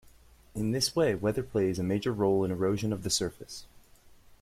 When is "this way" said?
0.71-1.13